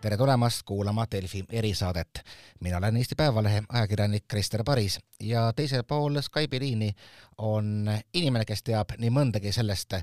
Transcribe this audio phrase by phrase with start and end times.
[0.00, 2.20] tere tulemast kuulama Delfi erisaadet.
[2.60, 6.94] mina olen Eesti Päevalehe ajakirjanik Krister Paris ja teisel pool Skype'i liini
[7.38, 9.94] on inimene, kes teab nii mõndagi sellest,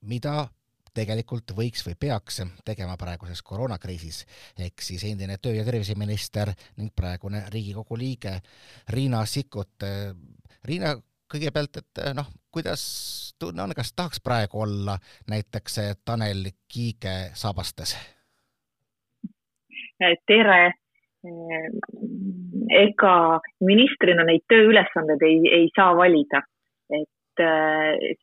[0.00, 0.48] mida
[0.94, 4.24] tegelikult võiks või peaks tegema praeguses koroonakriisis,
[4.58, 8.40] ehk siis endine töö- ja terviseminister ning praegune Riigikogu liige
[8.88, 9.74] Riina Sikkut.
[10.64, 10.94] Riina,
[11.34, 17.96] kõigepealt, et noh, kuidas tunne on, kas tahaks praegu olla näiteks Tanel Kiige saabastes?
[20.26, 20.62] Tere.
[22.74, 23.12] ega
[23.62, 26.40] ministrina neid tööülesandeid ei, ei saa valida,
[26.90, 27.42] et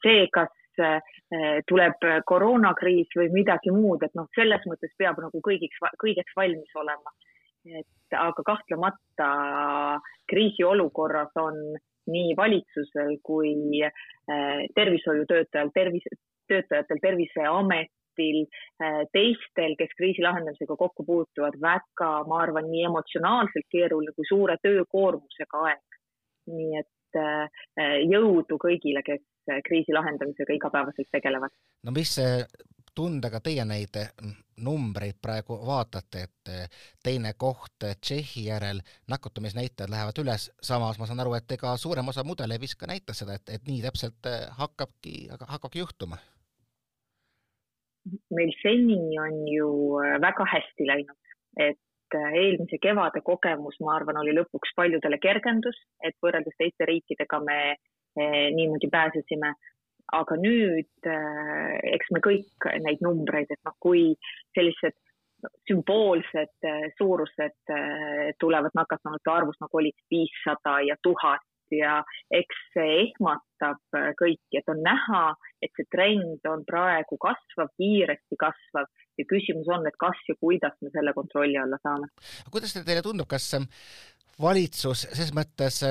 [0.04, 0.52] see, kas
[1.72, 7.16] tuleb koroonakriis või midagi muud, et noh, selles mõttes peab nagu kõigiks, kõigeks valmis olema.
[7.70, 9.30] et aga kahtlemata
[10.32, 11.56] kriisiolukorras on
[12.10, 13.54] nii valitsusel kui
[14.76, 16.06] tervishoiutöötajal, tervis,
[16.50, 18.48] töötajatel, Terviseamet, ametil,
[18.82, 24.58] äh, teistel, kes kriisi lahendamisega kokku puutuvad, väga, ma arvan, nii emotsionaalselt keeruline kui suure
[24.62, 25.86] töökoormusega aeg.
[26.50, 27.50] nii et äh,
[28.10, 29.22] jõudu kõigile, kes
[29.66, 31.52] kriisi lahendamisega igapäevaselt tegelevad.
[31.84, 32.16] no mis
[32.96, 33.96] tundega teie neid
[34.58, 41.38] numbreid praegu vaatate, et teine koht Tšehhi järel, nakatumisnäitajad lähevad üles, samas ma saan aru,
[41.38, 45.86] et ega suurem osa mudeleid vist ka näitas seda, et, et nii täpselt hakkabki, hakkabki
[45.86, 46.18] juhtuma
[48.36, 49.70] meil seni on ju
[50.02, 55.78] äh, väga hästi läinud, et äh, eelmise kevade kogemus, ma arvan, oli lõpuks paljudele kergendus,
[56.04, 59.54] et võrreldes teiste riikidega me äh, niimoodi pääsesime.
[60.10, 64.16] aga nüüd eks me kõik neid numbreid, et noh, kui
[64.58, 64.96] sellised
[65.70, 66.66] sümboolsed
[66.98, 67.74] suurused
[68.42, 71.46] tulevad nakatunute arvus, nagu olid viissada ja tuhat
[71.78, 72.00] ja
[72.34, 75.22] eks see ehmatab kõiki, et on näha,
[75.62, 78.88] et see trend on praegu kasvav, kiiresti kasvav
[79.20, 82.10] ja küsimus on, et kas ja kuidas me selle kontrolli alla saame.
[82.52, 83.52] kuidas teile tundub, kas
[84.42, 85.82] valitsus ses mõttes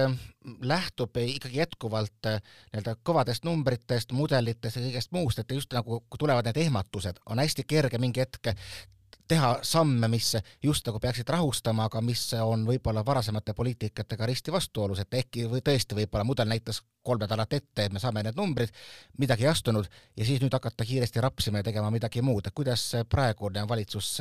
[0.65, 6.63] lähtub ikkagi jätkuvalt nii-öelda kõvadest numbritest, mudelitest ja kõigest muust, et just nagu tulevad need
[6.65, 8.55] ehmatused, on hästi kerge mingi hetk
[9.29, 10.33] teha samme, mis
[10.65, 15.61] just nagu peaksid rahustama, aga mis on võib-olla varasemate poliitikatega risti vastuolus, et ehkki või
[15.65, 18.73] tõesti võib-olla mudel näitas kolm nädalat ette, et me saame need numbrid,
[19.21, 22.91] midagi ei astunud ja siis nüüd hakata kiiresti rapsima ja tegema midagi muud, et kuidas
[23.11, 24.17] praegune valitsus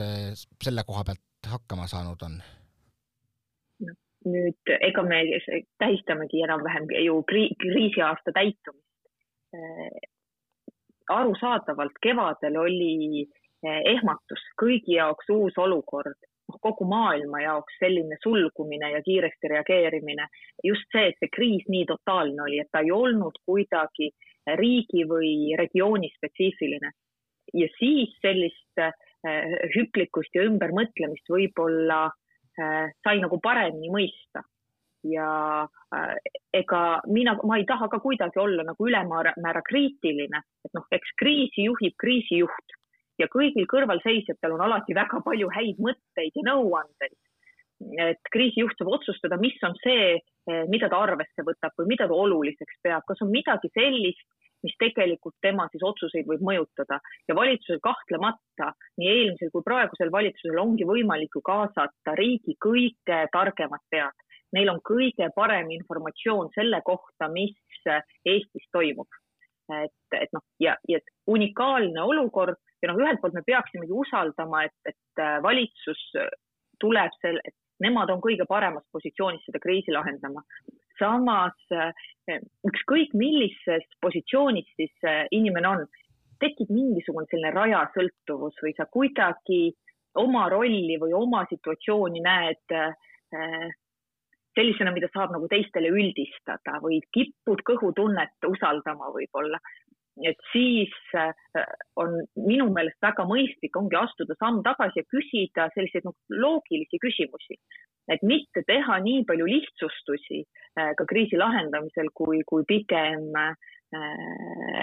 [0.64, 2.40] selle koha pealt hakkama saanud on?
[4.28, 5.22] nüüd ega me
[5.80, 8.84] tähistamegi enam-vähem ju kriisiaasta täitumist.
[11.08, 16.18] arusaadavalt kevadel oli Eh, ehmatus, kõigi jaoks uus olukord,
[16.62, 20.28] kogu maailma jaoks selline sulgumine ja kiiresti reageerimine.
[20.64, 24.12] just see, et see kriis nii totaalne oli, et ta ei olnud kuidagi
[24.56, 26.92] riigi või regiooni spetsiifiline.
[27.54, 28.94] ja siis sellist eh,
[29.76, 32.06] hüplikust ja ümbermõtlemist võib-olla
[32.60, 34.44] eh, sai nagu paremini mõista
[35.08, 35.68] ja
[36.54, 41.64] ega mina, ma ei taha ka kuidagi olla nagu ülemäära kriitiline, et noh, eks kriisi
[41.68, 42.76] juhib kriisijuht
[43.20, 47.18] ja kõigil kõrvalseisjatel on alati väga palju häid mõtteid ja nõuandeid.
[48.02, 50.18] et kriisijuht saab otsustada, mis on see,
[50.72, 54.26] mida ta arvesse võtab või mida ta oluliseks peab, kas on midagi sellist,
[54.66, 56.98] mis tegelikult tema siis otsuseid võib mõjutada
[57.30, 63.86] ja valitsusel kahtlemata nii eelmisel kui praegusel valitsusel ongi võimalik ju kaasata riigi kõige targemad
[63.94, 64.26] pead.
[64.56, 67.56] Neil on kõige parem informatsioon selle kohta, mis
[68.26, 69.08] Eestis toimub.
[69.84, 74.76] Et, et noh, ja, ja unikaalne olukord ja noh, ühelt poolt me peaksimegi usaldama, et,
[74.86, 76.02] et äh, valitsus
[76.82, 80.44] tuleb selle, et nemad on kõige paremas positsioonis seda kriisi lahendama.
[80.98, 81.92] samas äh,
[82.66, 85.84] ükskõik millises positsioonis siis äh, inimene on,
[86.42, 89.74] tekib mingisugune selline rajasõltuvus või sa kuidagi
[90.18, 92.76] oma rolli või oma situatsiooni näed
[94.58, 99.62] sellisena, mida saab nagu teistele üldistada või kipud kõhutunnet usaldama võib-olla
[100.26, 101.34] et siis äh,
[102.00, 102.16] on
[102.48, 107.60] minu meelest väga mõistlik ongi astuda samm tagasi ja küsida selliseid noh, loogilisi küsimusi,
[108.10, 113.54] et mitte teha nii palju lihtsustusi äh, ka kriisi lahendamisel, kui, kui pigem äh,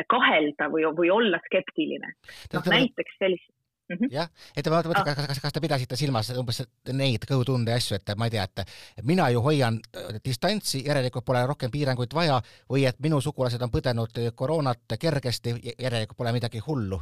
[0.09, 2.15] kahelda või, või olla skeptiline.
[2.55, 3.51] noh, näiteks sellist
[3.89, 4.13] mm -hmm.
[4.13, 8.15] jah, et ma mõtlen, kas, kas, kas te pidasite silmas umbes neid kõhutunde asju, et
[8.17, 12.41] ma ei tea, et mina ju hoian äh, distantsi, järelikult pole rohkem piiranguid vaja
[12.71, 17.01] või et minu sugulased on põdenud koroonat kergesti, järelikult pole midagi hullu?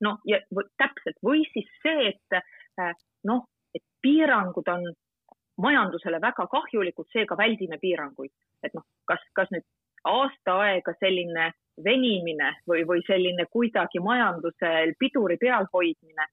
[0.00, 0.38] no ja
[0.78, 2.40] täpselt või siis see, et
[2.80, 4.92] äh, noh, et piirangud on
[5.58, 9.66] majandusele väga kahjulikud, seega väldime piiranguid, et noh, kas, kas nüüd
[10.04, 11.50] aasta aega selline
[11.84, 16.26] venimine või, või selline kuidagi majandusel piduri peal hoidmine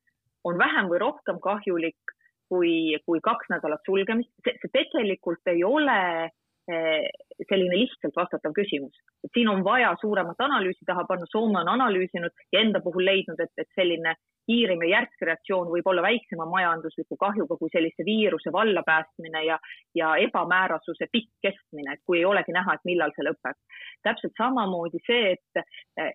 [0.45, 2.15] on vähem või rohkem kahjulik
[2.49, 4.29] kui, kui kaks nädalat sulgemist.
[4.45, 6.29] see tegelikult ei ole
[6.65, 12.33] selline lihtsalt vastatav küsimus, et siin on vaja suuremat analüüsi taha panna, Soome on analüüsinud
[12.53, 14.15] ja enda puhul leidnud, et, et selline
[14.49, 19.59] kiirem ja järsk reaktsioon võib olla väiksema majandusliku kahjuga kui sellise viiruse vallapäästmine ja,
[19.97, 23.61] ja ebamäärasuse pikk kestmine, et kui ei olegi näha, et millal see lõpeb.
[24.05, 25.63] täpselt samamoodi see, et
[26.01, 26.13] eh,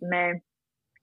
[0.00, 0.24] me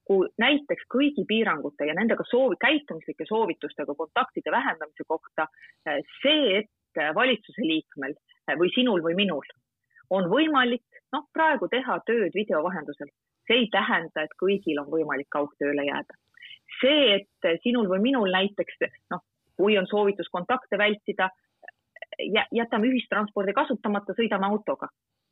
[0.10, 5.46] kui näiteks kõigi piirangute ja nendega soovi, käitumislike soovitustega kontaktide vähendamise kohta,
[5.86, 9.46] eh, see, et valitsuse liikmel eh, või sinul või minul
[10.10, 13.10] on võimalik noh, praegu teha tööd video vahendusel,
[13.48, 16.18] see ei tähenda, et kõigil on võimalik kaugtööle jääda.
[16.82, 18.78] see, et sinul või minul näiteks
[19.12, 19.22] noh,
[19.58, 21.30] kui on soovitus kontakte vältida,
[22.52, 24.88] jätame ühistranspordi kasutamata, sõidame autoga.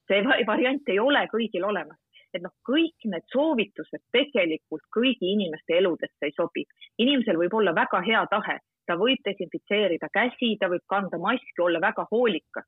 [0.07, 1.97] see variant ei ole kõigil olemas
[2.33, 6.65] et noh, kõik need soovitused tegelikult kõigi inimeste eludesse ei sobi.
[6.97, 11.79] inimesel võib olla väga hea tahe, ta võib desinfitseerida käsi, ta võib kanda maski, olla
[11.81, 12.67] väga hoolikas,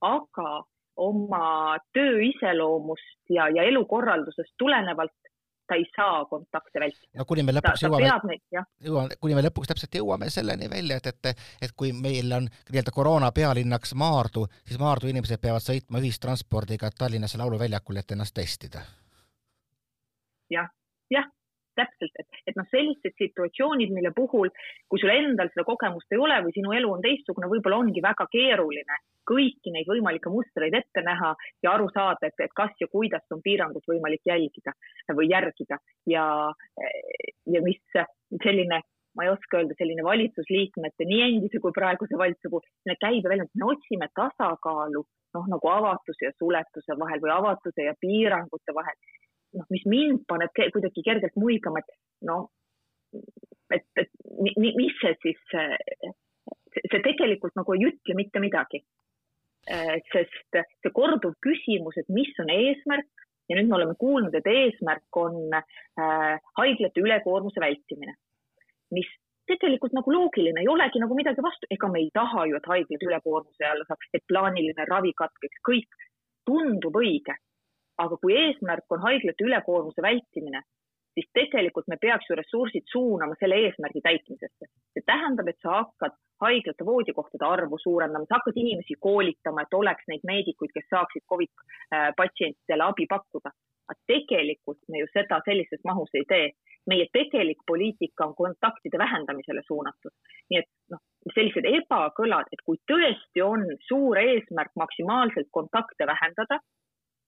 [0.00, 0.64] aga
[0.96, 5.12] oma töö iseloomust ja, ja elukorraldusest tulenevalt
[5.66, 7.18] ta ei saa kontakte vältida.
[7.18, 8.36] no kuni me lõpuks ta, jõuame,
[8.86, 12.94] jõuame, kuni me lõpuks täpselt jõuame selleni välja, et, et, et kui meil on nii-öelda
[12.94, 18.84] koroona pealinnaks Maardu, siis Maardu inimesed peavad sõitma ühistranspordiga Tallinnasse Lauluväljakule, et ennast testida.
[20.54, 20.70] jah,
[21.10, 21.26] jah,
[21.74, 24.54] täpselt, et, et noh, sellised situatsioonid, mille puhul,
[24.88, 28.30] kui sul endal seda kogemust ei ole või sinu elu on teistsugune, võib-olla ongi väga
[28.30, 31.32] keeruline kõiki neid võimalikke mustreid ette näha
[31.64, 34.74] ja aru saada, et, et kas ja kuidas on piirangut võimalik jälgida
[35.14, 35.80] või järgida
[36.10, 36.26] ja,
[37.46, 37.82] ja mis
[38.42, 38.82] selline
[39.16, 43.70] ma ei oska öelda, selline valitsusliikmete, nii endise kui praeguse valitsuse puhul, selline käibeväljund, me
[43.72, 45.02] otsime tasakaalu
[45.36, 48.98] noh, nagu avatuse ja suletuse vahel või avatuse ja piirangute vahel.
[49.56, 52.50] noh, mis mind paneb kuidagi kergelt muigama, et noh,
[53.72, 54.10] et, et
[54.60, 55.40] mis see siis,
[56.76, 58.82] see tegelikult nagu ei ütle mitte midagi
[59.66, 65.20] sest see korduv küsimus, et mis on eesmärk ja nüüd me oleme kuulnud, et eesmärk
[65.20, 68.16] on äh, haiglate ülekoormuse vältimine,
[68.94, 69.08] mis
[69.46, 73.04] tegelikult nagu loogiline, ei olegi nagu midagi vastu, ega me ei taha ju, et haiglad
[73.08, 76.00] ülekoormuse alla saaks, et plaaniline ravi katkeks, kõik
[76.46, 77.36] tundub õige.
[77.96, 80.60] aga kui eesmärk on haiglate ülekoormuse vältimine,
[81.16, 84.68] siis tegelikult me peaks ju ressursid suunama selle eesmärgi täitmisesse.
[84.92, 90.04] see tähendab, et sa hakkad haiglate voodikohtade arvu suurendama, sa hakkad inimesi koolitama, et oleks
[90.12, 93.54] neid meedikuid, kes saaksid Covid äh, patsientidele abi pakkuda.
[93.86, 96.46] aga tegelikult me ju seda sellises mahus ei tee.
[96.90, 100.12] meie tegelik poliitika on kontaktide vähendamisele suunatud.
[100.50, 101.00] nii et noh,
[101.34, 106.60] sellised ebakõlad, et kui tõesti on suur eesmärk maksimaalselt kontakte vähendada,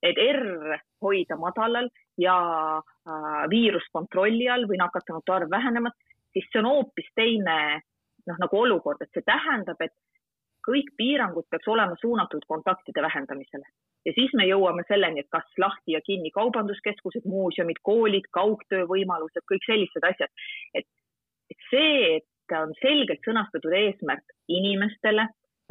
[0.02, 2.36] et R hoida madalal ja
[2.78, 5.96] äh, viirus kontrolli all või nakatunute arv vähenemas,
[6.32, 7.58] siis see on hoopis teine
[8.28, 9.94] noh, nagu olukord, et see tähendab, et
[10.68, 13.66] kõik piirangud peaks olema suunatud kontaktide vähendamisele
[14.06, 19.44] ja siis me jõuame selleni, et kas lahti ja kinni kaubanduskeskused, muuseumid, koolid, kaugtöö võimalused,
[19.50, 20.32] kõik sellised asjad.
[20.74, 20.86] et,
[21.50, 25.26] et see, et on selgelt sõnastatud eesmärk inimestele,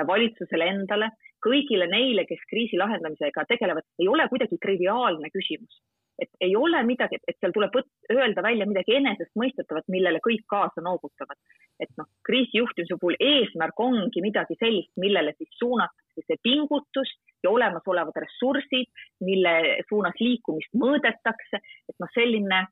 [0.08, 1.10] valitsusele endale,
[1.44, 5.82] kõigile neile, kes kriisi lahendamisega tegelevad, ei ole kuidagi triviaalne küsimus
[6.20, 7.76] et ei ole midagi, et seal tuleb
[8.14, 11.38] öelda välja midagi enesestmõistetavat, millele kõik kaasa noogutavad.
[11.80, 17.12] et noh, kriisijuhtimise puhul eesmärk ongi midagi sellist, millele siis suunatakse see pingutus
[17.46, 18.90] ja olemasolevad ressursid,
[19.22, 19.54] mille
[19.90, 22.64] suunas liikumist mõõdetakse, et noh, selline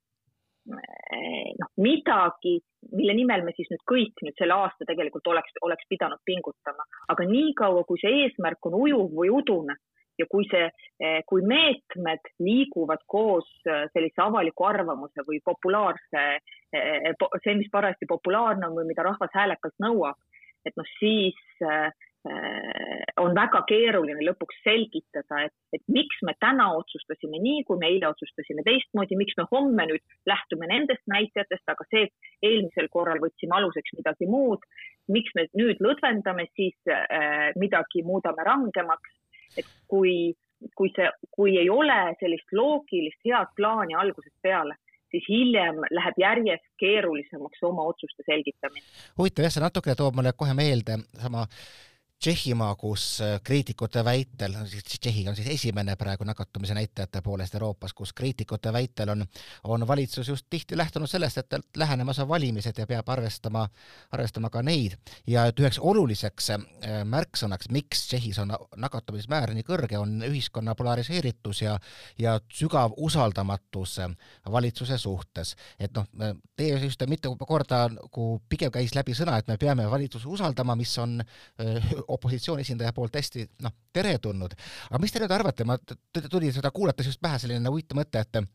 [0.66, 2.56] noh, midagi,
[2.98, 7.28] mille nimel me siis nüüd kõik nüüd selle aasta tegelikult oleks, oleks pidanud pingutama, aga
[7.30, 9.78] niikaua, kui see eesmärk on ujuv või udune
[10.20, 10.68] ja kui see,
[11.00, 16.24] eh, kui meetmed liiguvad koos eh, sellise avaliku arvamuse või populaarse,
[16.76, 17.10] eh,
[17.44, 20.20] see, mis parajasti populaarne on või mida rahvas häälekalt nõuab,
[20.66, 21.38] et noh, siis
[23.22, 28.10] on väga keeruline lõpuks selgitada, et, et miks me täna otsustasime nii, kui me eile
[28.10, 33.60] otsustasime teistmoodi, miks me homme nüüd lähtume nendest näitajatest, aga see, et eelmisel korral võtsime
[33.60, 34.66] aluseks midagi muud,
[35.14, 36.96] miks me nüüd lõdvendame, siis
[37.62, 39.14] midagi muudame rangemaks
[39.58, 40.34] et kui,
[40.76, 44.78] kui see, kui ei ole sellist loogilist head plaani algusest peale,
[45.14, 48.86] siis hiljem läheb järjest keerulisemaks oma otsuste selgitamine.
[49.18, 51.46] huvitav jah, see natukene toob mulle kohe meelde sama
[52.20, 54.54] Tšehhimaa, kus äh, kriitikute väitel,
[54.88, 59.26] Tšehhi on siis esimene praegu nakatumise näitajate poolest Euroopas, kus kriitikute väitel on,
[59.64, 63.68] on valitsus just tihti lähtunud sellest, et lähenemas on valimised ja peab arvestama,
[64.12, 64.96] arvestama ka neid.
[65.28, 66.64] ja et üheks oluliseks äh,
[67.04, 71.76] märksõnaks, miks Tšehhis on nakatumismäär nii kõrge, on ühiskonna polariseeritus ja,
[72.18, 74.16] ja sügav usaldamatus äh,
[74.52, 75.56] valitsuse suhtes.
[75.80, 76.08] et noh,
[76.56, 80.98] teie just mitu korda nagu pigem käis läbi sõna, et me peame valitsuse usaldama, mis
[80.98, 81.20] on
[82.08, 84.54] opositsiooni esindaja poolt hästi noh, teretulnud.
[84.90, 85.78] aga mis te nüüd arvate, ma
[86.30, 88.46] tuli seda kuulates just pähe selline huvitav mõte, et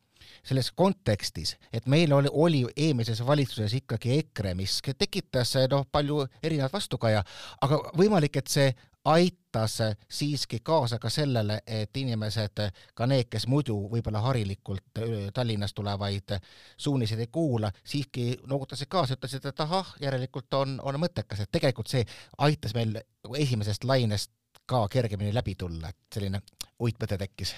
[0.45, 6.73] selles kontekstis, et meil oli, oli eelmises valitsuses ikkagi EKRE, mis tekitas noh, palju erinevat
[6.73, 7.23] vastukaja,
[7.65, 8.71] aga võimalik, et see
[9.05, 9.79] aitas
[10.09, 12.61] siiski kaasa ka sellele, et inimesed,
[12.95, 15.01] ka need, kes muidu võib-olla harilikult
[15.35, 16.37] Tallinnast tulevaid
[16.77, 21.89] suuniseid ei kuula, siiski noogutasid kaasa, ütlesid, et ahah, järelikult on, on mõttekas, et tegelikult
[21.89, 22.05] see
[22.39, 23.01] aitas meil
[23.39, 24.33] esimesest lainest
[24.69, 26.43] ka kergemini läbi tulla, et selline
[26.81, 27.57] uitmõte tekkis.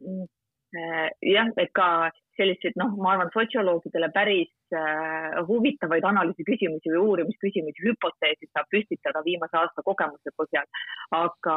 [0.00, 0.28] Mm
[1.26, 4.50] jah, et ka selliseid, noh, ma arvan, sotsioloogidele päris
[5.48, 10.66] huvitavaid analüüsi küsimusi või uurimisküsimusi, hüpoteesid saab püstitada viimase aasta kogemuse põhjal.
[11.10, 11.56] aga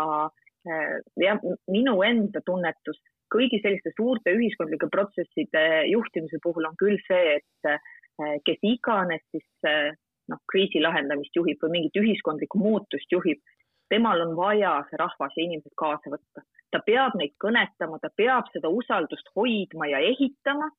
[0.69, 3.01] äh, jah, minu enda tunnetus
[3.33, 9.47] kõigi selliste suurte ühiskondlike protsesside juhtimise puhul on küll see, et äh, kes iganes siis
[9.69, 9.91] äh,
[10.29, 13.41] noh, kriisi lahendamist juhib või mingit ühiskondlikku muutust juhib,
[13.89, 18.49] temal on vaja see rahvas ja inimesed kaasa võtta ta peab neid kõnetama, ta peab
[18.53, 20.71] seda usaldust hoidma ja ehitama.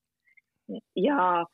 [0.96, 1.44] ja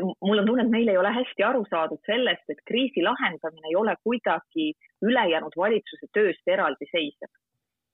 [0.00, 3.76] mul on tunne, et meil ei ole hästi aru saadud sellest, et kriisi lahendamine ei
[3.76, 4.72] ole kuidagi
[5.04, 7.32] ülejäänud valitsuse tööst eraldiseisev.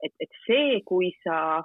[0.03, 1.59] et, et see, kui sa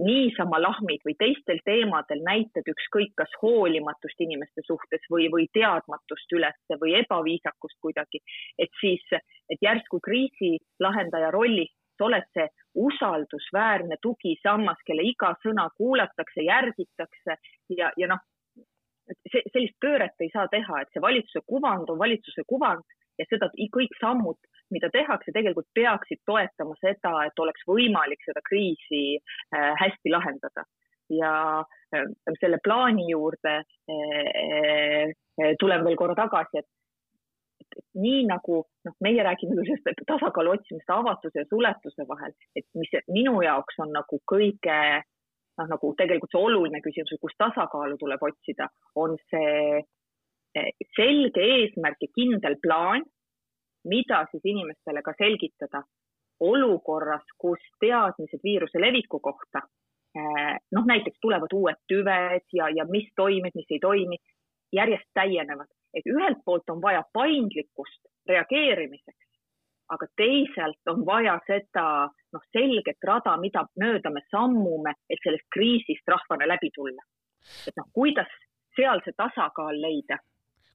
[0.00, 6.58] niisama lahmid või teistel teemadel näitad ükskõik kas hoolimatust inimeste suhtes või, või teadmatust üles
[6.80, 8.18] või ebaviisakust kuidagi,
[8.58, 9.04] et siis,
[9.48, 17.36] et järsku kriisi lahendaja rollist sa oled see usaldusväärne tugisammas, kelle iga sõna kuulatakse, järgitakse
[17.70, 18.22] ja, ja noh,
[19.30, 22.84] see, sellist pööret ei saa teha, et see valitsuse kuvand on valitsuse kuvand
[23.18, 24.38] ja seda kõik sammud,
[24.74, 30.66] mida tehakse, tegelikult peaksid toetama seda, et oleks võimalik seda kriisi äh, hästi lahendada.
[31.12, 31.60] ja
[31.94, 32.06] äh,
[32.40, 35.10] selle plaani juurde äh,
[35.60, 36.70] tulen veel korra tagasi, et
[37.98, 43.42] nii nagu noh, meie räägime sellest tasakaalu otsimist avatuse ja suletuse vahel, et mis minu
[43.42, 44.78] jaoks on nagu kõige
[45.58, 48.68] noh, nagu tegelikult see oluline küsimus, kus tasakaalu tuleb otsida,
[49.00, 53.04] on see eh, selge eesmärk ja kindel plaan,
[53.90, 55.84] mida siis inimestele ka selgitada
[56.44, 59.62] olukorras, kus teadmised viiruse leviku kohta,
[60.18, 64.18] eh, noh näiteks tulevad uued tüved ja, ja mis toimib, mis ei toimi,
[64.74, 65.70] järjest täienevad.
[65.94, 69.23] Et ühelt poolt on vaja paindlikkust reageerimiseks,
[69.92, 76.08] aga teisalt on vaja seda noh, selget rada, mida mööda me sammume, et sellest kriisist
[76.08, 77.04] rahvana läbi tulla.
[77.68, 78.30] et noh, kuidas
[78.76, 80.18] seal see tasakaal leida?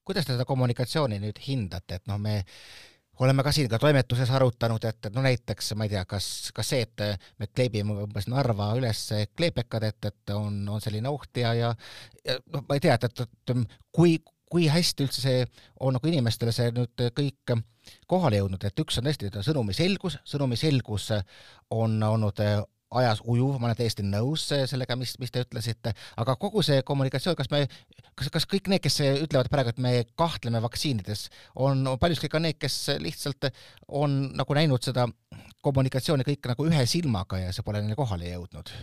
[0.04, 2.40] kuidas te seda kommunikatsiooni nüüd hindate, et noh, me
[3.20, 6.26] oleme ka siin ka toimetuses arutanud, et, et no näiteks ma ei tea, kas,
[6.56, 7.04] kas see, et
[7.38, 9.02] me kleebime umbes Narva üles
[9.36, 11.74] kleepekad, et, et on, on selline oht ja, ja,
[12.24, 14.16] ja noh, ma ei tea, et, et, et kui,
[14.50, 15.46] kui hästi üldse see
[15.80, 17.54] on nagu inimestele see nüüd kõik
[18.10, 21.10] kohale jõudnud, et üks on tõesti sõnumi selgus, sõnumi selgus
[21.74, 22.42] on olnud
[22.90, 27.36] ajas ujuv, ma olen täiesti nõus sellega, mis, mis te ütlesite, aga kogu see kommunikatsioon,
[27.38, 27.62] kas me,
[28.18, 32.58] kas, kas kõik need, kes ütlevad praegu, et me kahtleme vaktsiinides, on paljuski ka need,
[32.58, 33.52] kes lihtsalt
[33.86, 35.06] on nagu näinud seda
[35.62, 38.74] kommunikatsiooni kõik nagu ühe silmaga ja see pole neile kohale jõudnud?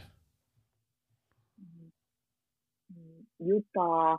[3.38, 4.18] juba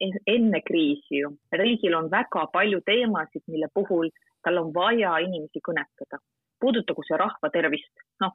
[0.00, 4.10] enne kriisi ju, riigil on väga palju teemasid, mille puhul
[4.44, 6.20] tal on vaja inimesi kõnetada.
[6.60, 8.34] puudutagu see rahva tervist, noh,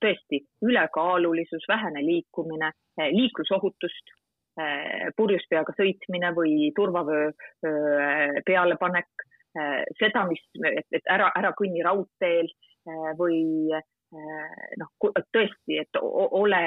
[0.00, 4.14] tõesti ülekaalulisus, vähene liikumine, eh, liiklusohutust,
[4.60, 9.08] eh, purjus peaga sõitmine või turvavöö eh, pealepanek,
[9.96, 12.50] seda, mis, et, ära, ära kõnni raudteel
[13.16, 13.72] või
[14.12, 14.90] noh,
[15.34, 16.60] tõesti, et ole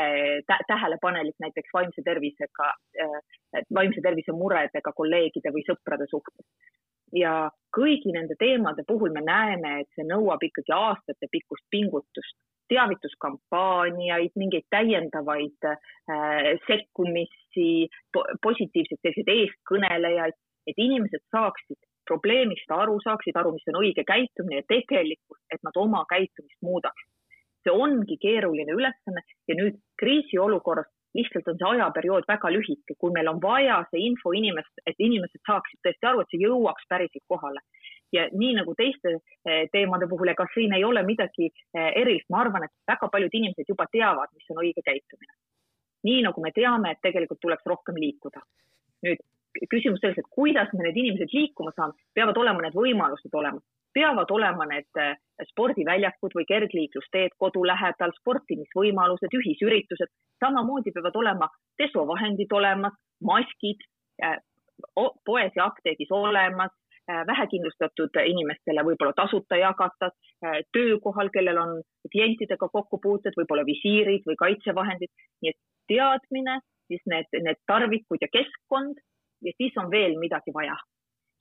[0.68, 6.46] tähelepanelik näiteks vaimse tervisega, äh, vaimse tervise muredega kolleegide või sõprade suhtes.
[7.14, 12.36] ja kõigi nende teemade puhul me näeme, et see nõuab ikkagi aastatepikkust pingutust,
[12.70, 17.88] teavituskampaaniaid, mingeid täiendavaid äh, sekkumisi,
[18.44, 24.70] positiivseid selliseid eestkõnelejaid, et inimesed saaksid probleemist aru, saaksid aru, mis on õige käitumine ja
[24.70, 27.10] tegelikult, et nad oma käitumist muudaksid
[27.64, 33.30] see ongi keeruline ülesanne ja nüüd kriisiolukorras lihtsalt on see ajaperiood väga lühike, kui meil
[33.32, 37.64] on vaja see info inimest, et inimesed saaksid tõesti aru, et see jõuaks päriselt kohale.
[38.14, 39.12] ja nii nagu teiste
[39.46, 43.36] eh, teemade puhul, ega siin ei ole midagi eh, erilist, ma arvan, et väga paljud
[43.38, 45.34] inimesed juba teavad, mis on õige käitumine.
[46.08, 48.42] nii nagu me teame, et tegelikult tuleks rohkem liikuda.
[49.06, 49.22] nüüd
[49.70, 54.32] küsimus selles, et kuidas me need inimesed liikuma saame, peavad olema need võimalused olemas, peavad
[54.32, 55.16] olema need eh,
[55.52, 60.12] spordiväljakud või kergliiklusteed kodu lähedal, sportimisvõimalused, ühisüritused,
[60.44, 61.48] samamoodi peavad olema
[61.80, 62.94] desovahendid olemas,
[63.24, 63.82] maskid
[65.26, 66.72] poes ja apteegis olemas,
[67.10, 70.12] Äh, vähekindlustatud inimestele võib-olla tasuta jagata,
[70.46, 71.72] äh, töökohal, kellel on
[72.14, 75.10] klientidega kokkupuuted, võib-olla visiirid või kaitsevahendid,
[75.42, 75.58] nii et
[75.90, 76.60] teadmine,
[76.92, 79.02] siis need, need tarvikud ja keskkond
[79.48, 80.76] ja siis on veel midagi vaja.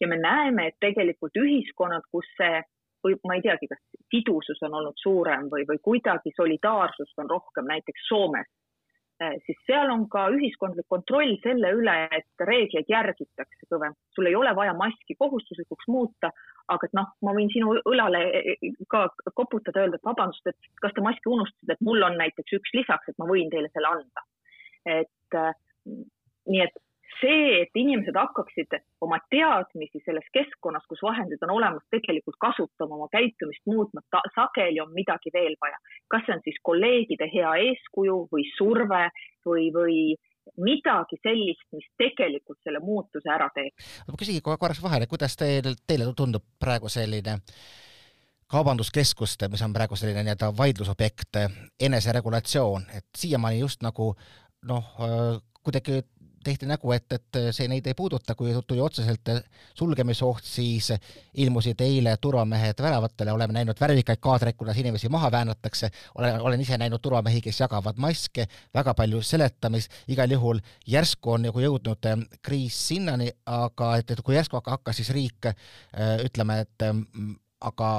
[0.00, 2.62] Ja me näeme, et tegelikult ühiskonnad, kus see
[3.04, 3.78] või ma ei teagi, kas
[4.10, 8.48] sidusus on olnud suurem või, või kuidagi solidaarsust on rohkem, näiteks Soomes
[9.18, 13.96] Eh, siis seal on ka ühiskondlik kontroll selle üle, et reegleid järgitakse kõvem.
[14.14, 16.30] sul ei ole vaja maski kohustuslikuks muuta,
[16.70, 20.70] aga et noh, ma võin sinu õlale eh, eh, ka koputada, öelda, et vabandust, et
[20.84, 23.90] kas te maski unustasite, et mul on näiteks üks lisaks, et ma võin teile selle
[23.90, 24.26] anda.
[24.88, 25.36] et
[26.48, 26.78] nii et
[27.20, 33.08] see, et inimesed hakkaksid oma teadmisi selles keskkonnas, kus vahendid on olemas, tegelikult kasutama, oma
[33.12, 34.04] käitumist muutma,
[34.36, 35.78] sageli on midagi veel vaja.
[36.08, 39.02] kas see on siis kolleegide hea eeskuju või surve
[39.46, 39.98] või, või
[40.56, 43.74] midagi sellist, mis tegelikult selle muutuse ära teeb.
[44.08, 47.38] ma küsingi korraks vahele, kuidas teil, teile tundub praegu selline
[48.48, 51.36] kaubanduskeskuste, mis on praegu selline nii-öelda vaidlusobjekt,
[51.84, 54.14] eneseregulatsioon, et siiamaani just nagu
[54.68, 54.94] noh,
[55.62, 56.00] kuidagi
[56.44, 59.30] tehti nägu, et, et see neid ei puuduta, kui tuli otseselt
[59.78, 60.90] sulgemisoht, siis
[61.34, 66.78] ilmusid eile turvamehed väravatele, oleme näinud värvikaid kaadreid, kuidas inimesi maha väänatakse, olen, olen ise
[66.78, 72.10] näinud turvamehi, kes jagavad maske, väga palju seletamist, igal juhul järsku on nagu jõudnud
[72.42, 75.50] kriis sinnani, aga et, et kui järsku hakkas siis riik
[76.24, 76.88] ütleme, et
[77.60, 77.90] aga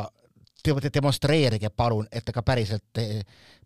[0.93, 3.03] demonstreerige palun, et te ka päriselt,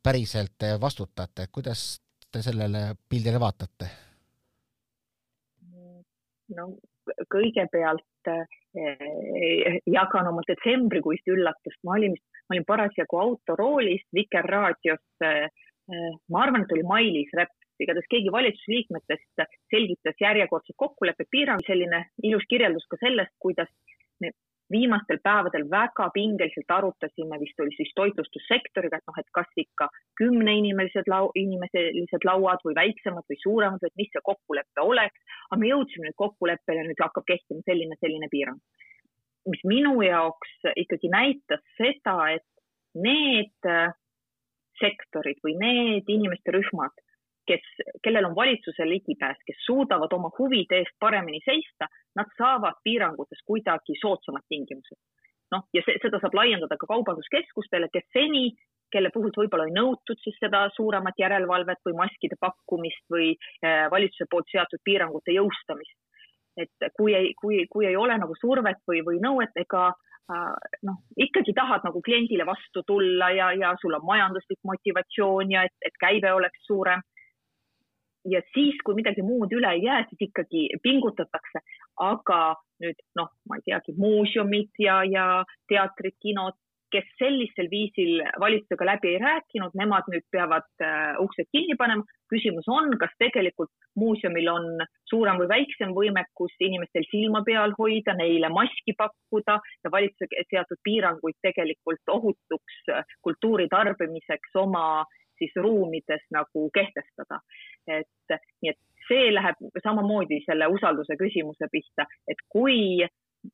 [0.04, 2.02] päriselt vastutate, kuidas
[2.32, 4.13] te sellele pildile vaatate?
[6.58, 6.70] No
[7.34, 12.16] kõigepealt eh, jagan oma detsembrikuist üllatust, ma olin,
[12.48, 15.50] ma olin parasjagu autoroolis Vikerraadios eh,.
[16.32, 19.42] ma arvan, et oli Mailis Reps, igatahes keegi valitsusliikmetest
[19.74, 23.68] selgitas järjekordset kokkulepet, piirang, selline ilus kirjeldus ka sellest, kuidas
[24.74, 29.90] viimastel päevadel väga pingeliselt arutasime, vist oli siis toitlustussektoriga, et noh, et kas ikka
[30.22, 35.20] kümneinimesed lau-, inimeselised lauad või väiksemad või suuremad, et mis see kokkulepe oleks.
[35.52, 38.60] aga me jõudsime nüüd kokkuleppele, nüüd hakkab kehtima selline, selline piirang.
[39.52, 42.48] mis minu jaoks ikkagi näitas seda, et
[42.96, 43.72] need
[44.80, 46.96] sektorid või need inimeste rühmad
[47.48, 47.64] kes,
[48.04, 53.98] kellel on valitsuse ligipääs, kes suudavad oma huvide eest paremini seista, nad saavad piirangutes kuidagi
[54.02, 55.00] soodsamad tingimused.
[55.54, 58.48] noh, ja see, seda saab laiendada ka kaubanduskeskustele, kes seni,
[58.94, 64.26] kelle puhult võib-olla ei nõutud siis seda suuremat järelevalvet või maskide pakkumist või äh, valitsuse
[64.32, 66.00] poolt seatud piirangute jõustamist.
[66.58, 70.52] et kui ei, kui, kui ei ole nagu survet või, või nõuet, ega äh,
[70.90, 75.78] noh, ikkagi tahad nagu kliendile vastu tulla ja, ja sul on majanduslik motivatsioon ja et,
[75.86, 77.02] et käive oleks suurem
[78.26, 81.64] ja siis, kui midagi muud üle ei jää, siis ikkagi pingutatakse,
[82.02, 82.42] aga
[82.84, 85.26] nüüd noh, ma ei teagi, muuseumid ja, ja
[85.72, 86.58] teatrid, kinod,
[86.94, 92.06] kes sellisel viisil valitsusega läbi ei rääkinud, nemad nüüd peavad uh, uksed kinni panema.
[92.34, 93.70] küsimus on, kas tegelikult
[94.02, 100.46] muuseumil on suurem või väiksem võimekus inimestel silma peal hoida, neile maski pakkuda ja valitsuse
[100.50, 102.80] seatud piiranguid tegelikult ohutuks
[103.22, 105.06] kultuuri tarbimiseks oma
[105.38, 107.40] siis ruumides nagu kehtestada
[107.88, 113.04] et nii et see läheb samamoodi selle usalduse küsimuse pihta, et kui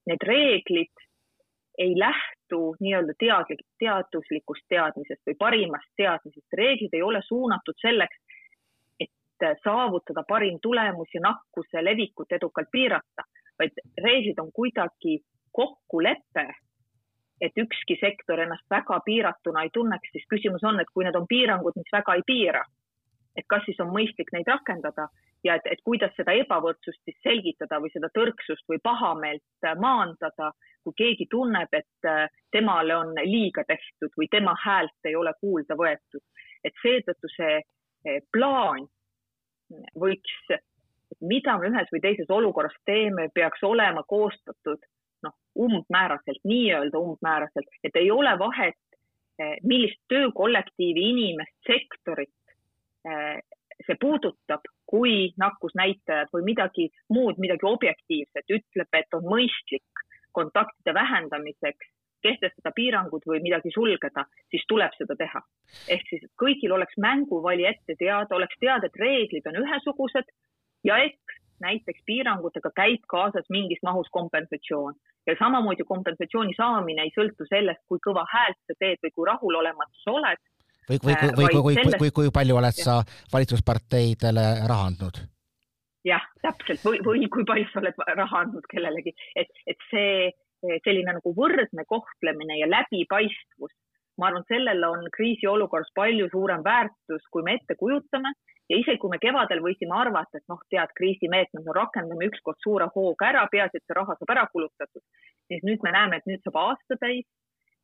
[0.07, 1.05] need reeglid
[1.79, 8.17] ei lähtu nii-öelda teadlik, teaduslikust teadmisest või parimast teadmisest, reeglid ei ole suunatud selleks,
[8.99, 13.23] et saavutada parim tulemus ja nakkuse levikut edukalt piirata,
[13.59, 15.21] vaid reeglid on kuidagi
[15.55, 16.45] kokkulepe,
[17.41, 21.27] et ükski sektor ennast väga piiratuna ei tunneks, siis küsimus on, et kui need on
[21.27, 22.65] piirangud, mis väga ei piira
[23.39, 25.07] et kas siis on mõistlik neid rakendada
[25.43, 30.51] ja et, et kuidas seda ebavõrdsust siis selgitada või seda tõrksust või pahameelt äh, maandada,
[30.83, 35.77] kui keegi tunneb, et äh, temale on liiga tehtud või tema häält ei ole kuulda
[35.79, 36.23] võetud.
[36.63, 38.87] et seetõttu see äh, plaan
[39.95, 40.35] võiks,
[41.21, 44.81] mida me ühes või teises olukorras teeme, peaks olema koostatud
[45.23, 48.79] noh, umbmääraselt, nii-öelda umbmääraselt, et ei ole vahet,
[49.63, 52.33] millist töökollektiivi, inimest, sektorit
[53.85, 60.03] see puudutab, kui nakkusnäitajad või midagi muud, midagi objektiivset ütleb, et on mõistlik
[60.35, 61.87] kontaktide vähendamiseks
[62.21, 65.41] kehtestada piirangud või midagi sulgeda, siis tuleb seda teha.
[65.87, 70.27] ehk siis kõigil oleks mänguvali ette teada, oleks teada, et reeglid on ühesugused
[70.83, 74.95] ja eks näiteks piirangutega käib kaasas mingis mahus kompensatsioon
[75.27, 80.03] ja samamoodi kompensatsiooni saamine ei sõltu sellest, kui kõva häält sa teed või kui rahulolematu
[80.03, 80.41] sa oled.
[80.89, 82.99] Või, või, või, või, või, või, või kui palju oled sa
[83.33, 85.21] valitsusparteidele raha andnud?
[86.07, 90.31] jah, täpselt või, või kui palju sa oled raha andnud kellelegi, et, et see
[90.83, 93.71] selline nagu võrdne kohtlemine ja läbipaistvus,
[94.19, 98.33] ma arvan, sellel on kriisiolukorras palju suurem väärtus, kui me ette kujutame
[98.69, 102.89] ja isegi kui me kevadel võisime arvata, et noh, tead, kriisimeetmed, no rakendame ükskord suure
[102.93, 105.03] hooga ära, peaasi, et see raha saab ära kulutatud,
[105.49, 107.25] siis nüüd me näeme, et nüüd saab aasta täis.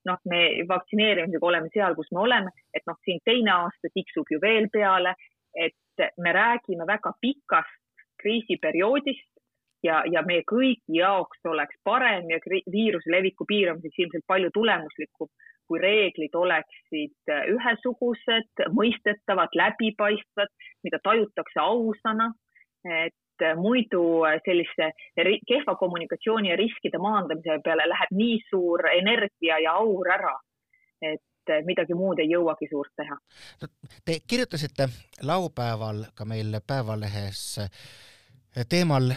[0.10, 4.41] Noh, me vaktsineerimisega oleme seal, kus me oleme, et noh, siin teine aasta tiksub ju
[4.41, 5.15] veel peale,
[5.56, 9.32] et me räägime väga pikast kriisiperioodist
[9.84, 12.39] ja, ja meie kõigi jaoks oleks parem ja
[12.72, 15.30] viiruse leviku piiramiseks ilmselt palju tulemuslikum
[15.68, 20.52] kui reeglid oleksid äh, ühesugused, mõistetavad, läbipaistvad,
[20.86, 22.34] mida tajutakse ausana.
[22.86, 24.91] et äh, muidu äh, sellise
[25.48, 30.36] kehva kommunikatsiooni ja riskide maandamise peale läheb nii suur energia ja aur ära,
[31.02, 33.17] et midagi muud ei jõuagi suurt teha.
[34.06, 34.88] Te kirjutasite
[35.21, 37.43] laupäeval ka meil Päevalehes
[38.63, 39.12] teemal,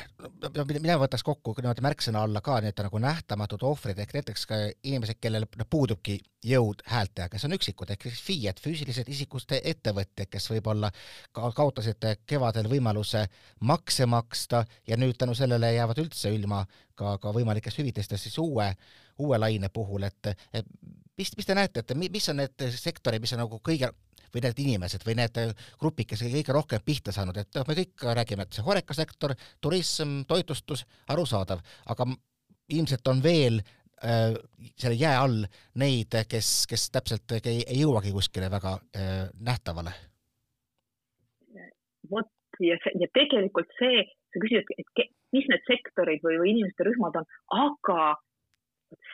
[0.81, 5.20] mina võtaks kokku niimoodi märksõna alla ka need nagu nähtamatud ohvrid ehk näiteks ka inimesed,
[5.22, 10.51] kellel puudubki jõud häält teha, kes on üksikud ehk siis FIE-d, füüsilised isikust ettevõtjad, kes
[10.51, 10.90] võib-olla
[11.33, 13.27] ka kaotasid kevadel võimaluse
[13.61, 16.64] makse maksta ja nüüd tänu sellele jäävad üldse ilma
[16.98, 18.72] ka, ka võimalikest hüvitistest siis uue,
[19.18, 20.66] uue laine puhul, et, et
[21.18, 23.92] mis, mis te näete, et mis on need sektorid, mis on nagu kõige
[24.34, 25.40] või need inimesed või need
[25.80, 30.22] grupid, kes kõige rohkem pihta saanud, et noh, me kõik räägime, et see horekasektor, turism,
[30.28, 31.62] toitlustus, arusaadav,
[31.94, 32.08] aga
[32.74, 34.34] ilmselt on veel äh,
[34.76, 35.44] selle jää all
[35.80, 39.94] neid, kes, kes täpselt ei, ei jõuagi kuskile väga äh, nähtavale.
[42.10, 42.30] vot
[42.64, 47.18] ja see ja tegelikult see, sa küsid, et mis need sektorid või, või inimeste rühmad
[47.20, 48.14] on, aga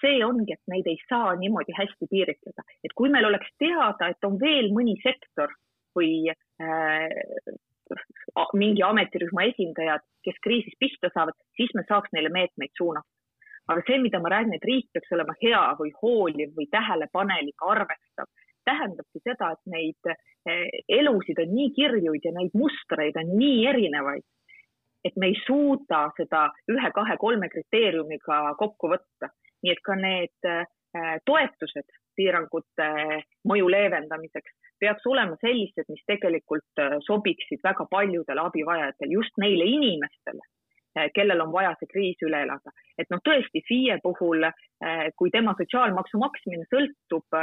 [0.05, 4.29] see ongi, et neid ei saa niimoodi hästi piiritleda, et kui meil oleks teada, et
[4.29, 5.53] on veel mõni sektor
[5.97, 7.09] või äh,
[8.59, 13.09] mingi ametirühma esindajad, kes kriisis pihta saavad, siis me saaks neile meetmeid suunata.
[13.69, 18.29] aga see, mida ma räägin, et riik peaks olema hea või hooliv või tähelepanelik, arvestav,
[18.69, 20.69] tähendabki seda, et neid äh,
[21.01, 24.25] elusid on nii kirjuid ja neid mustreid on nii erinevaid,
[25.05, 29.29] et me ei suuda seda ühe-kahe-kolme kriteeriumiga kokku võtta
[29.65, 30.67] nii et ka need äh,
[31.29, 32.89] toetused piirangute
[33.49, 40.45] mõju leevendamiseks peaks olema sellised, mis tegelikult äh, sobiksid väga paljudele abivajajatele, just neile inimestele,
[40.99, 42.75] äh, kellel on vaja see kriis üle elada.
[42.99, 44.47] et noh, tõesti FIE puhul,
[45.19, 47.37] kui tema sotsiaalmaksu maksmine sõltub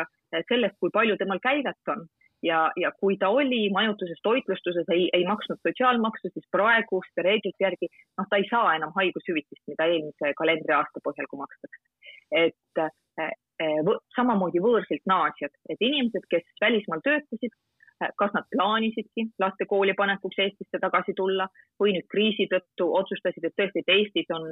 [0.48, 2.06] sellest, kui palju temal käivet on
[2.44, 7.90] ja, ja kui ta oli majutuses, toitlustuses, ei, ei maksnud sotsiaalmaksu, siis praeguste reeglite järgi
[7.92, 11.92] noh, ta ei saa enam haigushüvitist, mida eelmise kalendriaasta põhjal, kui makstakse
[12.32, 17.54] et eh, eh, samamoodi võõrsilt naasjad, et inimesed, kes välismaal töötasid,
[18.02, 21.48] eh, kas nad plaanisidki laste kooli panekuks Eestisse tagasi tulla
[21.82, 24.48] või nüüd kriisi tõttu otsustasid, et tõesti, et Eestis on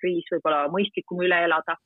[0.00, 1.78] kriis võib-olla mõistlikum üle elada.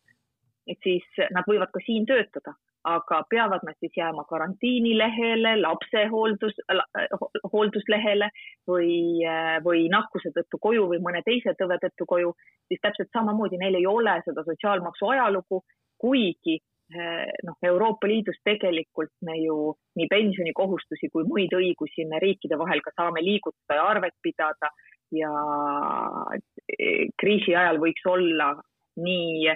[0.69, 2.53] et siis nad võivad ka siin töötada,
[2.85, 6.55] aga peavad nad siis jääma karantiinilehele, lapsehooldus,
[7.53, 8.31] hoolduslehele
[8.69, 9.25] või,
[9.65, 12.33] või nakkuse tõttu koju või mõne teise tõve tõttu koju,
[12.69, 15.63] siis täpselt samamoodi neil ei ole seda sotsiaalmaksu ajalugu,
[15.99, 16.59] kuigi
[17.45, 22.95] noh, Euroopa Liidus tegelikult me ju nii pensionikohustusi kui muid õigusi me riikide vahel ka
[22.97, 24.71] saame liigutada ja arvet pidada
[25.13, 25.33] ja
[27.21, 28.55] kriisi ajal võiks olla
[29.05, 29.53] nii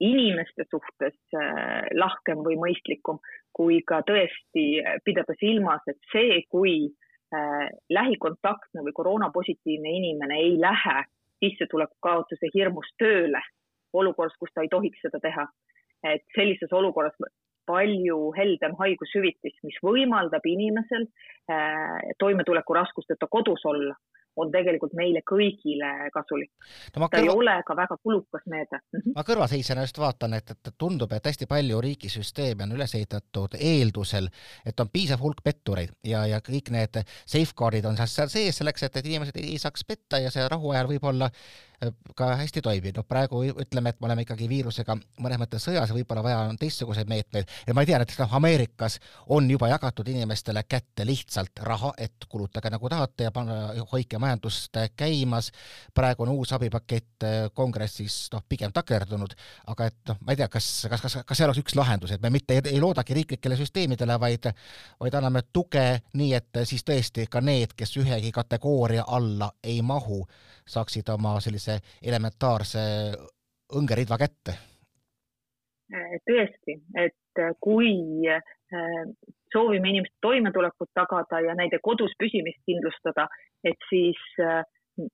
[0.00, 3.20] inimeste suhtes äh, lahkem või mõistlikum,
[3.54, 11.04] kui ka tõesti pidada silmas, et see, kui äh, lähikontaktne või koroonapositiivne inimene ei lähe
[11.44, 13.42] sissetuleku kaotuse hirmus tööle
[13.94, 15.46] olukorras, kus ta ei tohiks seda teha.
[16.04, 17.14] et sellises olukorras
[17.66, 21.06] palju heldem haigushüvitis, mis võimaldab inimesel
[21.48, 23.94] äh, toimetulekuraskuseta kodus olla
[24.36, 26.66] on tegelikult meile kõigile kasulik no,.
[26.92, 27.20] ta kõrva...
[27.20, 29.00] ei ole ka väga kulukas meede mm.
[29.00, 29.16] -hmm.
[29.16, 34.28] ma kõrvaseisjana just vaatan, et, et tundub, et hästi palju riigisüsteeme on üles ehitatud eeldusel,
[34.66, 38.96] et on piisav hulk pettureid ja, ja kõik need safeguard'id on seal sees selleks, et,
[38.96, 41.30] et inimesed ei saaks petta ja see rahuajal võib-olla
[42.16, 45.96] ka hästi toimib, noh praegu ütleme, et me oleme ikkagi viirusega mõnes mõttes sõjas ja
[45.96, 47.50] võib-olla vaja on teistsuguseid meetmeid.
[47.66, 48.98] Ja ma tean, et noh, Ameerikas
[49.34, 53.58] on juba jagatud inimestele kätte lihtsalt raha, et kulutage nagu tahate ja panna,
[53.92, 55.50] hoidke majandust käimas.
[55.94, 59.34] praegu on uus abipakett kongressis noh, pigem takerdunud,
[59.66, 62.22] aga et noh, ma ei tea, kas, kas, kas, kas see oleks üks lahendus, et
[62.22, 64.50] me mitte ei, ei loodagi riiklikele süsteemidele, vaid,
[65.00, 65.84] vaid anname tuge
[66.14, 70.22] nii, et siis tõesti ka need, kes ühegi kategooria alla ei mahu,
[70.66, 72.84] saaksid oma sellise elementaarse
[73.74, 74.56] õngeridva kätte?
[76.26, 78.40] tõesti, et kui äh,
[79.52, 83.28] soovime inimeste toimetulekut tagada ja nende kodus püsimist kindlustada,
[83.62, 84.64] et siis äh,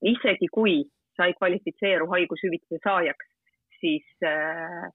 [0.07, 0.79] isegi kui
[1.19, 3.29] sa ei kvalifitseeru haigushüvitise saajaks,
[3.83, 4.87] siis äh,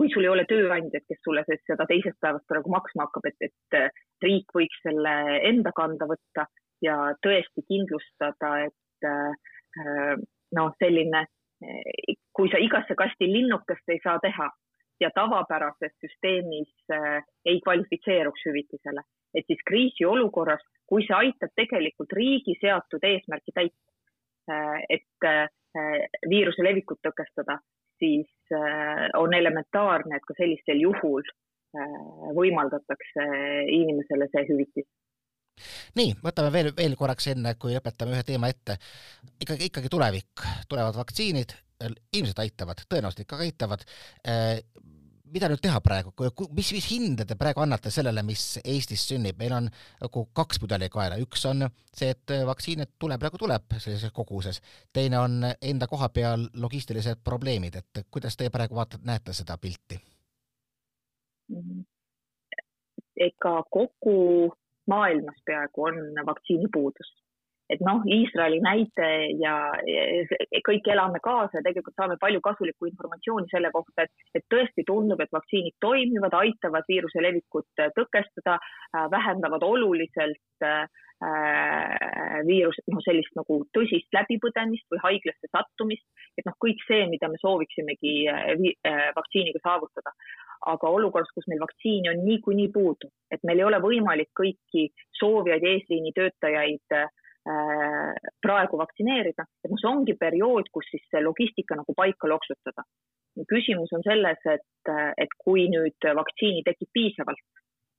[0.00, 4.24] või sul ei ole tööandjat, kes sulle seda teisest päevast praegu maksma hakkab, et, et
[4.24, 5.14] riik võiks selle
[5.52, 6.48] enda kanda võtta
[6.82, 9.32] ja tõesti kindlustada, et Äh,
[10.56, 11.24] noh, selline,
[11.64, 14.48] äh, kui sa igasse kasti linnukest ei saa teha
[15.00, 19.04] ja tavapärases süsteemis äh, ei kvalifitseeruks hüvitisele,
[19.34, 23.76] et siis kriisiolukorras, kui see aitab tegelikult riigi seatud eesmärki täita,
[24.88, 25.26] et
[26.24, 27.58] viiruse levikut tõkestada,
[28.00, 28.54] siis
[29.20, 31.26] on elementaarne, et ka sellisel juhul
[32.38, 33.26] võimaldatakse
[33.68, 34.88] inimesele see hüvitis
[35.98, 38.78] nii, võtame veel, veel korraks enne, kui lõpetame ühe teema ette.
[39.40, 41.54] ikkagi, ikkagi tulevik, tulevad vaktsiinid,
[42.12, 43.84] ilmselt aitavad, tõenäoliselt ikkagi aitavad.
[44.24, 44.60] Eh,
[45.32, 46.12] mida nüüd teha praegu,
[46.56, 49.68] mis, mis hinde te praegu annate sellele, mis Eestis sünnib, meil on
[50.02, 54.62] nagu kaks pudelikaela, üks on see, et vaktsiine tuleb nagu tuleb sellises koguses,
[54.94, 60.00] teine on enda koha peal logistilised probleemid, et kuidas teie praegu vaatate, näete seda pilti?
[63.18, 64.52] ega kogu
[64.88, 67.14] maailmas peaaegu on vaktsiinipuudus.
[67.68, 69.54] et noh, Iisraeli näite ja
[70.64, 75.20] kõik elame kaasa ja tegelikult saame palju kasulikku informatsiooni selle kohta, et, et tõesti tundub,
[75.20, 78.56] et vaktsiinid toimivad, aitavad viiruse levikut tõkestada,
[79.12, 80.88] vähendavad oluliselt äh,
[82.48, 86.08] viirus, noh, sellist nagu tõsist läbipõdemist või haiglasse sattumist,
[86.40, 90.16] et noh, kõik see, mida me sooviksimegi äh, vaktsiiniga saavutada
[90.66, 95.64] aga olukorras, kus meil vaktsiini on niikuinii puudu, et meil ei ole võimalik kõiki soovijaid,
[95.72, 97.10] eesliini töötajaid äh,
[98.44, 102.84] praegu vaktsineerida, et noh, see ongi periood, kus siis see logistika nagu paika loksutada.
[103.48, 107.44] küsimus on selles, et, et kui nüüd vaktsiini tekib piisavalt,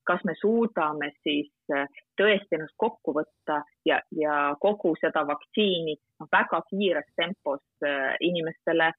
[0.04, 1.88] kas me suudame siis äh,
[2.20, 8.92] tõesti ennast kokku võtta ja, ja kogu seda vaktsiini noh, väga kiires tempos äh, inimestele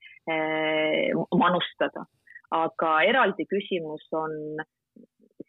[1.37, 2.07] manustada
[2.55, 4.33] aga eraldi küsimus on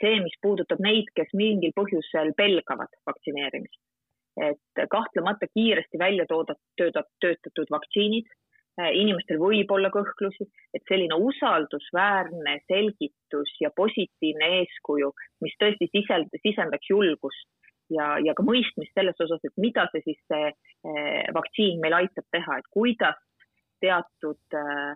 [0.01, 3.79] see, mis puudutab neid, kes mingil põhjusel pelgavad vaktsineerimist.
[4.41, 8.29] et kahtlemata kiiresti välja tooda, töötatud vaktsiinid,
[8.95, 15.11] inimestel võib olla kõhklusi, et selline usaldusväärne selgitus ja positiivne eeskuju,
[15.43, 17.49] mis tõesti sisend, sisendaks julgust
[17.91, 22.25] ja, ja ka mõistmist selles osas, et mida see siis see eh, vaktsiin meil aitab
[22.31, 23.19] teha, et kuidas
[23.83, 24.95] teatud Äh,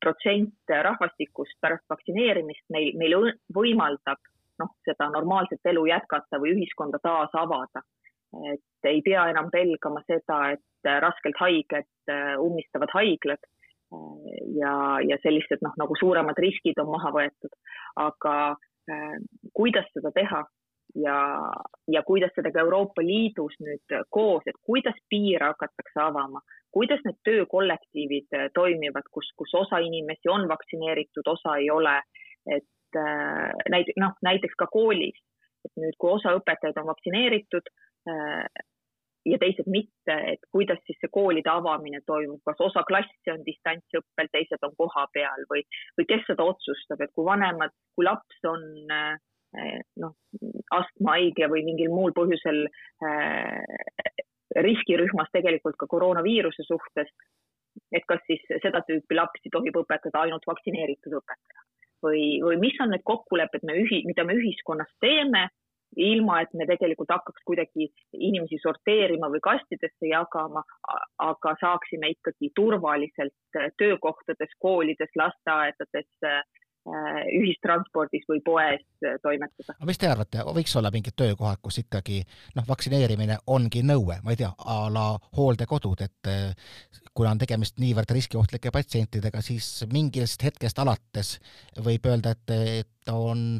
[0.00, 4.20] protsent rahvastikust pärast vaktsineerimist meil, meil võimaldab
[4.62, 7.82] noh, seda normaalset elu jätkata või ühiskonda taas avada.
[8.52, 15.16] et ei pea enam pelgama seda, et raskelt haiged äh, ummistavad haiglad äh, ja, ja
[15.22, 17.54] sellised noh, nagu suuremad riskid on maha võetud.
[17.96, 18.34] aga
[18.90, 19.16] äh,
[19.54, 20.44] kuidas seda teha
[20.94, 21.18] ja,
[21.88, 26.40] ja kuidas seda ka Euroopa Liidus nüüd koos, et kuidas piire hakatakse avama
[26.72, 31.96] kuidas need töökollektiivid äh, toimivad, kus, kus osa inimesi on vaktsineeritud, osa ei ole,
[32.56, 35.18] et äh, näit-, noh, näiteks ka koolis,
[35.66, 37.70] et nüüd, kui osa õpetajaid on vaktsineeritud
[38.12, 38.44] äh,
[39.28, 44.30] ja teised mitte, et kuidas siis see koolide avamine toimub, kas osa klassi on distantsõppel,
[44.32, 45.64] teised on kohapeal või,
[45.98, 48.62] või kes seda otsustab, et kui vanemad, kui laps on
[50.02, 50.14] noh,
[50.76, 52.66] astmahaige või mingil muul põhjusel
[54.64, 57.08] riskirühmas tegelikult ka koroonaviiruse suhtes.
[57.92, 61.62] et kas siis seda tüüpi lapsi tohib õpetada ainult vaktsineeritud õpetaja
[62.02, 65.46] või, või mis on need kokkulepped, me ühi-, mida me ühiskonnas teeme,
[65.96, 70.62] ilma et me tegelikult hakkaks kuidagi inimesi sorteerima või kastidesse jagama,
[71.24, 76.42] aga saaksime ikkagi turvaliselt töökohtades, koolides, lasteaedades Äh,
[76.88, 79.74] ühistranspordis või poes äh, toimetada.
[79.74, 82.20] aga mis te arvate, võiks olla mingid töökohad, kus ikkagi
[82.56, 87.78] noh, vaktsineerimine ongi nõue, ma ei tea, a la hooldekodud, et äh, kuna on tegemist
[87.82, 91.36] niivõrd riskiohtlike patsientidega, siis mingist hetkest alates
[91.84, 93.58] võib öelda, et, et on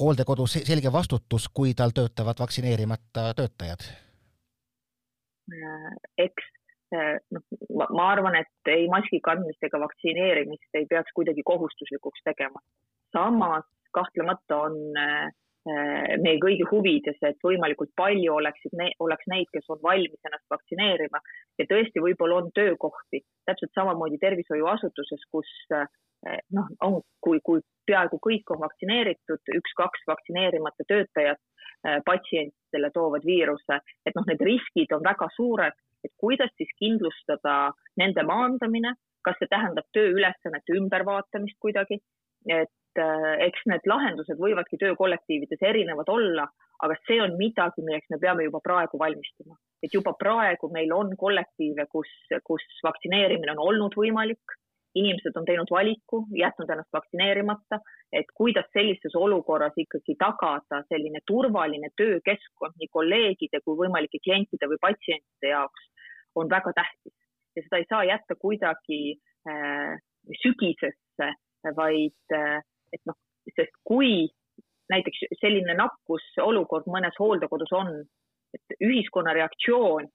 [0.00, 3.86] hooldekodus selge vastutus, kui tal töötavad vaktsineerimata töötajad?
[6.16, 6.53] eks
[7.34, 12.62] noh, ma arvan, et ei maski kandmist ega vaktsineerimist ei peaks kuidagi kohustuslikuks tegema.
[13.14, 14.78] samas kahtlemata on
[15.64, 21.20] meie kõigi huvides, et võimalikult palju oleksid, oleks neid, kes on valmis ennast vaktsineerima
[21.58, 25.54] ja tõesti, võib-olla on töökohti, täpselt samamoodi tervishoiuasutuses, kus
[26.52, 33.80] noh, on, kui, kui peaaegu kõik on vaktsineeritud, üks-kaks vaktsineerimata töötajat äh, patsientidele toovad viiruse,
[34.06, 39.50] et noh, need riskid on väga suured, et kuidas siis kindlustada nende maandamine, kas see
[39.50, 42.00] tähendab tööülesannete ümbervaatamist kuidagi,
[42.50, 46.48] et äh, eks need lahendused võivadki töökollektiivides erinevad olla,
[46.84, 49.56] aga see on midagi, milleks me peame juba praegu valmistuma.
[49.84, 52.08] et juba praegu meil on kollektiive, kus,
[52.48, 54.54] kus vaktsineerimine on olnud võimalik
[54.94, 57.80] inimesed on teinud valiku, jätnud ennast vaktsineerimata,
[58.12, 64.80] et kuidas sellises olukorras ikkagi tagada selline turvaline töökeskkond nii kolleegide kui võimalike klientide või
[64.86, 65.90] patsientide jaoks
[66.34, 67.14] on väga tähtis.
[67.56, 69.00] Ja seda ei saa jätta kuidagi
[69.48, 69.94] äh,
[70.42, 71.30] sügisesse,
[71.76, 72.58] vaid äh,
[72.92, 73.16] et noh,
[73.54, 74.26] sest kui
[74.90, 77.94] näiteks selline nakkusolukord mõnes hooldekodus on,
[78.54, 80.10] et ühiskonna reaktsioon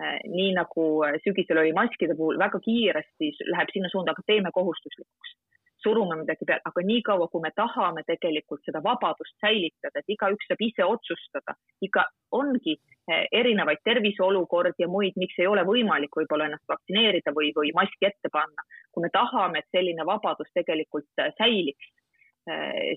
[0.00, 4.52] Äh, nii nagu äh, sügisel oli maskide puhul, väga kiiresti läheb sinna suunda, aga teeme
[4.54, 5.32] kohustuslikuks,
[5.82, 10.64] surume midagi peale, aga niikaua, kui me tahame tegelikult seda vabadust säilitada, et igaüks saab
[10.66, 12.04] ise otsustada, iga,
[12.36, 17.72] ongi äh, erinevaid terviseolukordi ja muid, miks ei ole võimalik võib-olla ennast vaktsineerida või, või
[17.76, 18.68] maski ette panna.
[18.90, 21.92] kui me tahame, et selline vabadus tegelikult säiliks,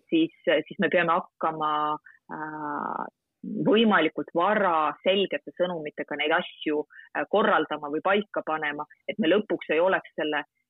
[0.10, 1.70] siis, siis me peame hakkama
[3.44, 6.84] võimalikult vara selgete sõnumitega neid asju
[7.30, 10.63] korraldama või paika panema, et me lõpuks ei oleks selle eh,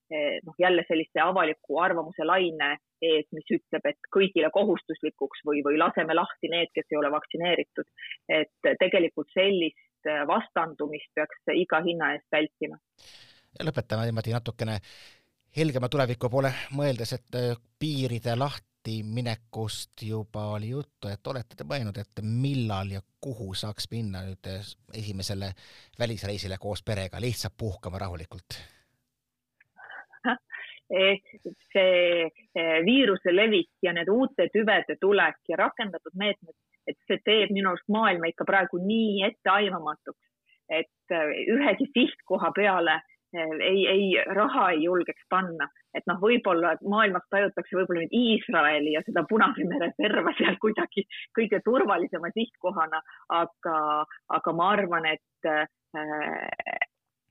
[0.46, 6.16] noh, jälle sellise avaliku arvamuse laine ees, mis ütleb, et kõigile kohustuslikuks või, või laseme
[6.16, 7.88] lahti need, kes ei ole vaktsineeritud.
[8.28, 12.78] et tegelikult sellist äh, vastandumist peaks iga hinna eest vältima.
[13.62, 14.78] lõpetame niimoodi natukene
[15.56, 21.64] helgema tuleviku poole mõeldes, et äh, piiride lahti lahtiminekust juba oli juttu, et olete te
[21.64, 24.44] mõelnud, et millal ja kuhu saaks minna nüüd
[24.92, 25.54] esimesele
[25.98, 28.58] välisreisile koos perega, lihtsalt puhkama rahulikult?
[30.88, 32.28] See
[32.84, 36.54] viiruse levik ja need uute tüvede tulek ja rakendatud meetmed,
[36.86, 40.28] et see teeb minu arust maailma ikka praegu nii etteaimamatuks,
[40.68, 41.16] et
[41.48, 43.00] ühegi sihtkoha peale
[43.60, 49.02] ei, ei, raha ei julgeks panna, et noh, võib-olla maailmas tajutakse võib-olla nüüd Iisraeli ja
[49.06, 53.02] seda Punase mere serva seal kuidagi kõige turvalisema sihtkohana,
[53.40, 53.78] aga,
[54.38, 55.50] aga ma arvan, et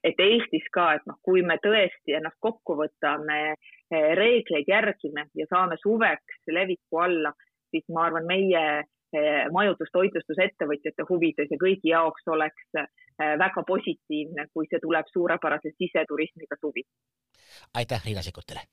[0.03, 3.55] et Eestis ka, et noh, kui me tõesti ennast kokku võtame,
[3.91, 7.31] reegleid järgime ja saame suveks leviku alla,
[7.71, 8.83] siis ma arvan, meie
[9.53, 12.87] majutus-toitlustusettevõtjate huvides ja kõigi jaoks oleks äh,
[13.39, 16.85] väga positiivne, kui see tuleb suurepärase siseturismiga suvi.
[17.73, 18.65] aitäh Riina Sikkutile